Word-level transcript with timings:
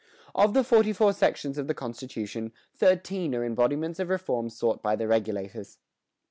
"Of 0.33 0.55
the 0.55 0.63
forty 0.63 0.93
four 0.93 1.13
sections 1.13 1.59
of 1.59 1.67
the 1.67 1.75
constitution, 1.75 2.53
thirteen 2.75 3.35
are 3.35 3.43
embodiments 3.45 3.99
of 3.99 4.09
reforms 4.09 4.57
sought 4.57 4.81
by 4.81 4.95
the 4.95 5.07
Regulators." 5.07 5.77